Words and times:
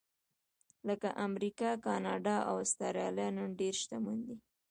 لکه 0.87 1.09
امریکا، 1.27 1.69
کاناډا 1.85 2.35
او 2.49 2.55
اسټرالیا 2.65 3.27
نن 3.37 3.47
ډېر 3.59 3.73
شتمن 3.81 4.17
دي. 4.27 4.37